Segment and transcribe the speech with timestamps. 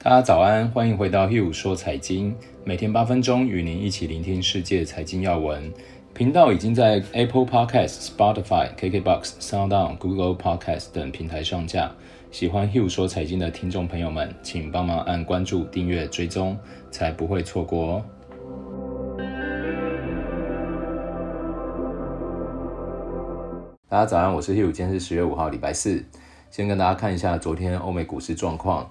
[0.00, 5.72] 大家早安，欢迎回到 Hugh 说财经，每天八分钟与您一起聆听世界财经要闻。
[6.14, 11.90] 频道已经在 Apple Podcast、Spotify、KKBox、SoundOn、Google Podcast 等平台上架。
[12.30, 16.56] 喜欢 Hugh 说财经的听众朋友们，请帮忙按关注、订阅、追踪，
[16.92, 18.04] 才不会错过哦。
[23.88, 26.04] 大家早安，我是 Hugh，今天是十月五号，礼拜四。
[26.52, 28.88] 先跟大家看一下昨天欧美股市状况。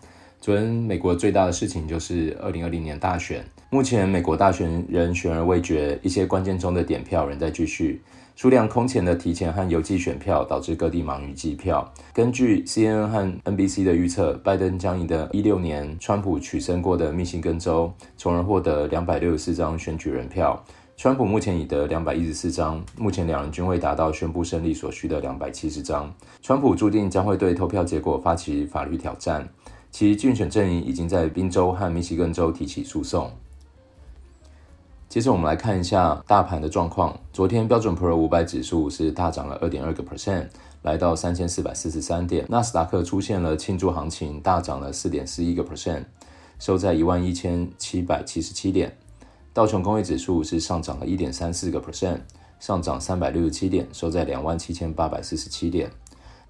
[0.48, 3.46] 昨天美国最大的事情就是二零二零年大选。
[3.70, 8.02] 目前美国大选仍悬而未决，一些关键中的点票仍在继续。
[8.38, 11.86] 数量空前的提前和邮寄选票导致各地忙于计票。
[12.14, 20.64] 根据 CNN 和 NBC 的预测，拜登将赢得一六年川普取胜过的密西根州，从而获得两百六十四张选举人票。
[20.96, 26.10] 川普目前已得两百一十四张，目前两人均未达到宣布胜利所需的两百七十张。
[26.42, 29.46] 川普注定将会对投票结果发起法律挑战。
[29.98, 33.32] 其竞选阵营已经在宾州和密西根州提起诉讼。
[35.10, 37.20] 接着，我们来看一下大盘的状况。
[37.34, 40.50] 昨天标准普尔五百指数是大涨了二点二个 percent，
[40.84, 42.46] 来到三千四百四十三点。
[42.48, 46.04] 纳斯达克出现了庆祝行情，大涨了四点四一个 percent，
[46.60, 48.96] 收在一万一千七百七十七点。
[49.52, 52.20] 道琼工业指数是上涨了一点三四个 percent，
[52.60, 55.90] 上涨三百六十七点，收在两万七千八百四十七点。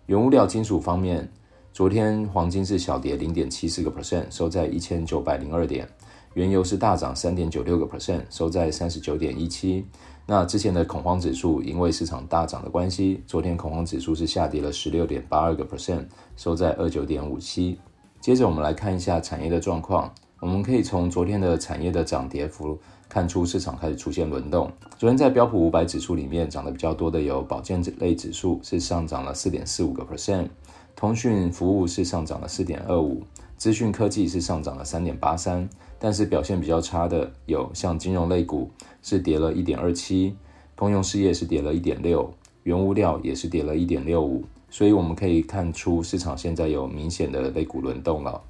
[0.07, 1.31] 原物料金属方面。
[1.77, 5.87] 昨天黄金是小跌零点七四个 percent，收在一千九百零二点。
[6.33, 9.85] 原油是大涨三点九六个 percent，收在三十九点一七。
[10.25, 16.05] 那之前的恐慌指数因为市场大涨的关系，昨天恐慌指数是下跌了十六点八二个 percent，
[16.35, 17.77] 收在二九点五七。
[18.19, 22.75] 接着我们来看一下产业的状况，我们可以从昨天的产业的涨跌幅
[23.07, 24.71] 看出市场开始出现轮动。
[24.97, 30.47] 昨天在标普五百指数里面涨得比较多的有保健类指数是上涨了四点四五个 percent。
[30.97, 33.21] 通讯服务是上涨了四点二五，
[33.55, 38.71] 资讯科技是上涨了三点八三，但是表现比较差的有像金融类股
[39.03, 40.35] 是跌了一点二七，
[40.75, 48.41] 公用事业是跌了一点六，原物料也是跌了一点六五，所以我们可以看出市场现在有明显的类股轮动了。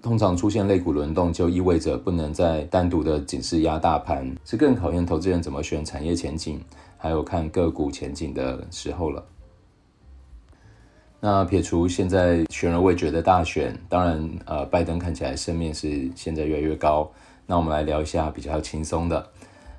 [0.00, 6.58] 通常出现类股轮动，就意味着不能再单独的仅是压大盘，是更考验投资人怎么选产业前景，
[6.96, 9.22] 还有看个股前景的时候了。
[11.26, 17.10] 那撇除现在悬而未决的大选，当然，呃，拜登看起来胜面是现在越来越高。
[17.46, 19.26] 那我们来聊一下比较轻松的。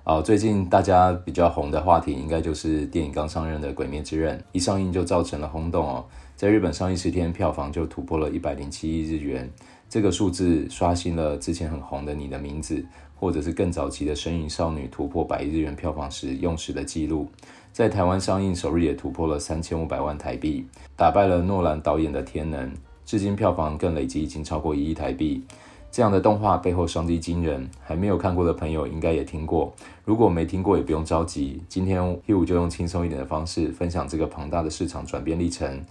[0.04, 6.04] 啊、最近大家比较红的话题，应该就是电影刚上任的《鬼灭之刃》，一上映就造成了轰动哦。
[6.36, 9.48] 在日本上映十天，票房就突破了一百零七亿日元，
[9.88, 12.78] 这个数字刷新了之前很红的《你的名字》，
[13.16, 17.30] 或者是更早期的《神隐少女》突破百亿日元票房时用时的记录。
[17.76, 20.66] 在台湾上映首日也突破了三千五百万台币，
[20.96, 22.70] 打败了诺兰导演的《天能》，
[23.06, 25.44] 至今票房更累积已经超过一亿台币。
[25.92, 29.74] 这样的动画背后商机惊人，还没有看过的朋友应该也听过。
[30.06, 35.78] 如果没听过也不用着急，今天 h u 就用轻松一点的方式分享这个庞大的市场转变历程。《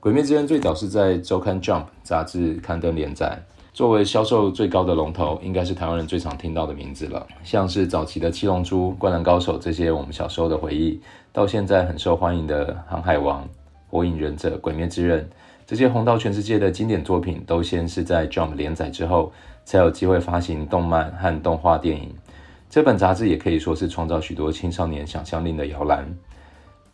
[0.00, 3.38] 鬼灭之刃》最早是在周刊 Jump 杂志刊登连载。
[3.74, 7.26] 作为销售最高的龙头，应该是台湾人最常听到的名字了。
[7.42, 11.00] 像是早期的《七龙珠》《灌篮高手》这些我们小时候的回忆，
[11.32, 13.42] 到现在很受欢迎的《航海王》
[13.88, 15.20] 《火影忍者》《鬼灭之刃》
[15.66, 19.32] 这些红到全世界的经典作品，都先是在 Jump 连载之后，
[19.64, 22.14] 才有机会发行动漫和动画电影。
[22.70, 26.06] 这本杂志也可以说是创造许多青少年想象力的摇篮。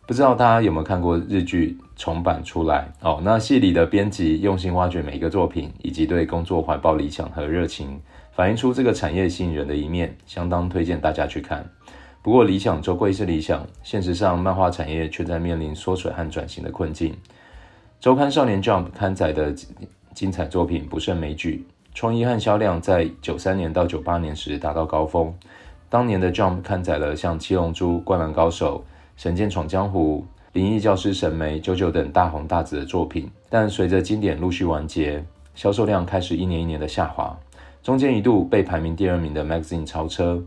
[0.07, 3.21] 不知道大家有没有看过日剧重版出来哦？
[3.23, 8.01] 那戏里的编辑用心挖掘每一个作品，以及对工作怀抱理想和热情，
[8.33, 11.69] 反映出这个产业吸引人的一面，相当推荐大家去看。
[12.21, 17.15] 不过理想终归是理想，现实上漫画产业却在面临缩水和转型的困境。
[17.99, 19.53] 周刊少年 Jump 刊载的
[20.13, 25.33] 精彩作品不胜枚举，创意和销量在九三年到九八年时达到高峰。
[25.87, 28.83] 当年的 Jump 刊载了像《七龙珠》《灌篮高手》。
[29.21, 30.17] 《神剑闯江湖》
[30.53, 35.23] 《灵异教师神眉》《九九》等大红大紫的作品，但随着经典陆续完结，
[35.53, 37.37] 销售量开始一年一年的下滑，
[37.83, 40.43] 中间一度被排名第二名的《Magazine》超车。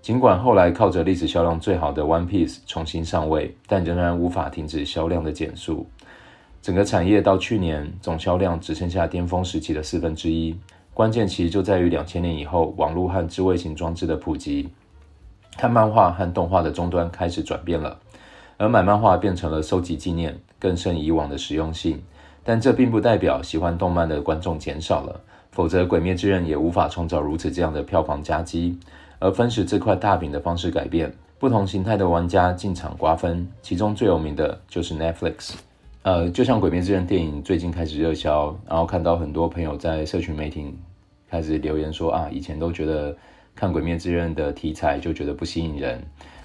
[0.00, 5.86] 尽管后来靠着历史销量最好的《One Piece》重新上位，但仍然无法停止销量的减速。
[6.62, 10.58] 整个产业到去年总销量只剩下巅峰时期的四分之一。
[10.94, 14.70] 关键其实就在于两千年以后，网络和智慧型装置的普及，
[15.58, 17.98] 看漫画和动画的终端开始转变了。
[18.58, 22.02] 而买漫画变成了收集纪念，更胜以往的实用性。
[22.42, 25.20] 但这并不代表喜欢动漫的观众减少了，
[25.50, 28.78] 否则《鬼灭之刃》也无法创造如此这样的票房佳绩。
[29.18, 35.54] 而分食这块大饼的方式改变，不同形态的玩家进场瓜分，其中最有名的就是 Netflix。
[36.02, 40.72] 呃，就像《鬼灭之刃》电影最近开始热销，然后看到很多朋友在社群媒体
[41.28, 43.16] 开始留言说啊，以前都觉得
[43.56, 45.98] 看《鬼灭之刃》的题材就觉得不吸引人，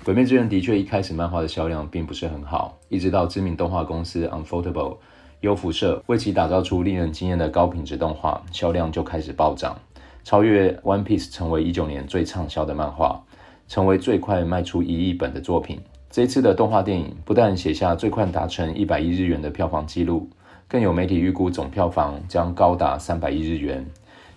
[0.05, 4.95] 《鬼灭之刃》的确一开始漫画的销量并不是很好，一直到知名动画公司 Ufotable
[5.41, 9.77] 优辐社为其打造出令人惊艳的高品质动画，销量就开始暴涨，
[10.23, 13.21] 超越《One Piece》成为一九年最畅销的漫画，
[13.67, 15.81] 成为最快卖出一亿本的作品。
[16.09, 20.29] 这一次的动画电影不但写下最快达成一百亿日元的票房纪录，
[20.65, 23.85] 更有媒体预估总票房将高达三百亿日元。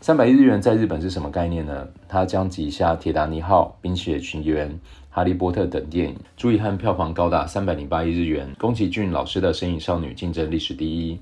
[0.05, 1.89] 三百亿日元在日本是什么概念呢？
[2.07, 4.69] 它将挤下《铁达尼号》《冰雪奇缘》
[5.09, 11.19] 《哈利波特》等电影，注意和票房高达三百零八亿日元，宫崎骏老师的《身影少女》竞争历史第一。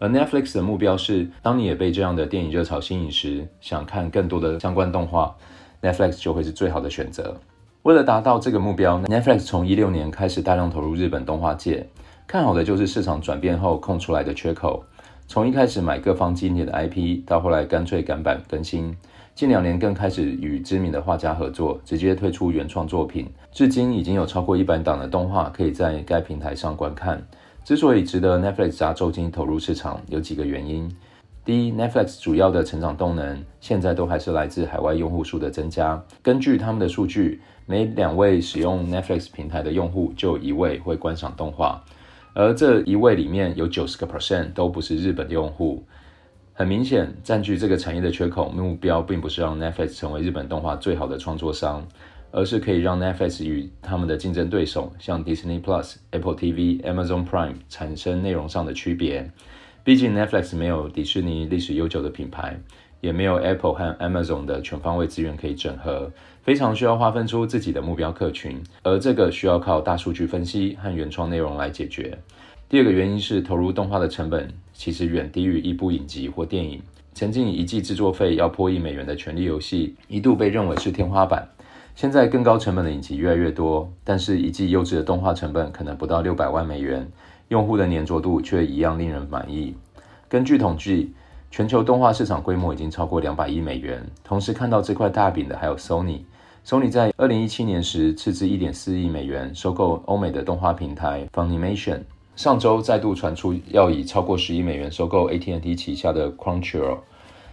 [0.00, 5.36] 而 Netflix 的目标是，当你也被这样的电影热潮吸引时，想看更多的相关动画
[5.80, 7.36] ，Netflix 就会是最好的选择。
[7.84, 11.88] 为了达到这个目标，Netflix 从一六年开始大量投入日本动画界，
[12.26, 14.82] 看好的就是市场转变后空出来的缺口。
[15.26, 18.96] 从一开始买各方经典的 IP，到后来干脆赶版更新，
[19.34, 23.26] 近两年更开始与知名的画家合作，直接推出原创作品。
[23.50, 27.26] 至今已经有超过一百档的动画可以在该平台上观看。
[27.64, 30.94] 之所以值得 Netflix 砸重金投入市场，有几个原因。
[31.44, 36.02] 第一，Netflix 主要的成长动能现在都还是来自海外用户数的增加。
[36.22, 41.82] 根据他们的数据，每两位使用 Netflix 平台的用户就一位会观赏动画，
[42.34, 45.84] 而这一位里面有九十个 percent 都不是日本用户。
[46.52, 51.84] 很明显，占据这个产业的缺口，目标并不是让 Netflix 成为日本动画最好的创作商，
[52.30, 59.30] 而是可以让 Netflix 与他们的竞争对手，像 Disney Plus、Apple TV、Amazon Prime 产生内容上的区别。
[59.82, 62.60] 毕竟 Netflix 没有迪士尼历史悠久的品牌，
[63.04, 66.10] 也没有 Apple 和 Amazon 的全方位资源可以整合，
[66.42, 72.16] 非常需要划分出自己的目标客群，而这个需要靠大数据分析和原创内容来解决。
[72.66, 76.80] 第二个原因是投入动画的成本其实远低于一部影集或电影。
[77.12, 81.46] 曾经一季制作费要破亿美元的《权力游戏》一度被认为是天花板，
[81.94, 87.06] 现在更高成本的影集越来越多，但是一季优质的动画成本可能不到六百万美元。
[87.48, 89.74] 用户的粘着度却一样令人满意。
[90.26, 91.12] 根据统计，
[91.56, 94.04] 全球动画市场规模已经超过两百亿美元。
[94.24, 96.18] 同时看到这块大饼的还有 Sony。
[96.66, 102.00] Sony 在二零一七年时斥资一点四亿美元收购欧美的动画平台 Funimation。
[102.34, 106.98] 上周再度传出要以超过十亿美元收购 AT&T 旗下的 Crunchyroll。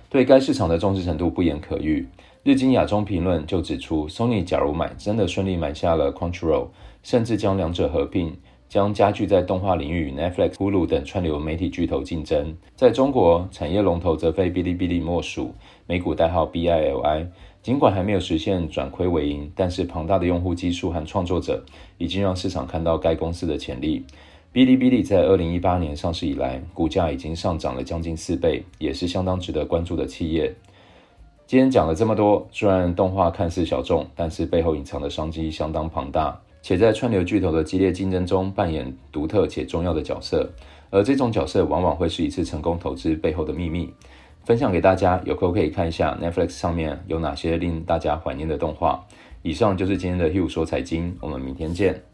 [0.10, 2.08] 对该市场的重视程度不言可喻。
[2.42, 6.70] 日经亚中评论就指出，Sony 假如买真的顺利买下了 Crunchyroll，
[7.04, 8.36] 甚至将两者合并。
[8.72, 12.56] 将加剧在动画领域与 Netflix、Hulu 等串流媒体巨头竞争。
[12.74, 15.54] 在中国，产业龙头则非哔哩哔哩莫属，
[15.86, 17.28] 美股代号 BILI。
[17.62, 21.62] 尽管还没有实现转亏为盈，但是庞大的用户基数和创作者
[21.98, 24.06] 已经让市场看到该公司的潜力。
[24.54, 30.56] 哔哩哔哩在二零一八年上市以来，股价已经上涨了将近四倍，也是相当值得关注的企业。
[31.46, 36.40] 今天讲了这么多，虽然动画看似小众，但是背后隐藏的商机相当庞大。
[36.62, 40.50] 且在串流巨头的激烈竞争中扮演独特且重要的角色，
[40.90, 43.92] 而这种角色往往会是一次成功投资背后的秘密。
[44.44, 49.06] 分享给大家，有空可以看一下 Netflix 上面有哪些令大家怀念的动画。
[49.44, 52.11] 以上就是今天的 Hugh 说财经，我们明天见。